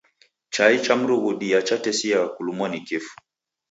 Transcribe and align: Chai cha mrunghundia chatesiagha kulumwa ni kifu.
Chai 0.49 0.81
cha 0.81 0.95
mrunghundia 0.95 1.61
chatesiagha 1.61 2.27
kulumwa 2.29 2.69
ni 2.69 2.81
kifu. 2.83 3.15